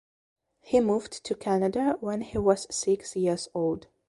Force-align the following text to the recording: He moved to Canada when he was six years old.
He 0.61 0.79
moved 0.79 1.23
to 1.25 1.35
Canada 1.35 1.95
when 1.99 2.21
he 2.21 2.39
was 2.39 2.65
six 2.75 3.15
years 3.15 3.47
old. 3.53 3.85